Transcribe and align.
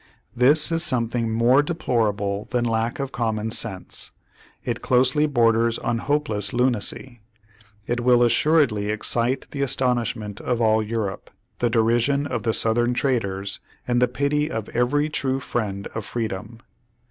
This 0.35 0.71
is 0.71 0.83
something 0.83 1.29
more 1.31 1.61
deplorable 1.61 2.47
than 2.49 2.65
lack 2.65 2.97
of 2.99 3.11
common 3.11 3.51
sense. 3.51 4.09
It 4.65 4.81
closely 4.81 5.27
borders 5.27 5.77
on 5.77 5.99
hopeless 5.99 6.53
lunacy. 6.53 7.21
It 7.85 7.99
will 7.99 8.23
assuredly 8.23 8.89
excite 8.89 9.45
the 9.51 9.61
astonishment 9.61 10.41
of 10.41 10.59
all 10.59 10.81
Europe, 10.81 11.29
the 11.59 11.69
derision 11.69 12.25
of 12.25 12.41
the 12.41 12.51
Southern 12.55 12.95
traitors, 12.95 13.59
and 13.87 14.01
the 14.01 14.07
pity 14.07 14.49
of 14.49 14.69
every 14.69 15.07
true 15.07 15.39
friend 15.39 15.85
of 15.93 16.03
freedom. 16.03 16.61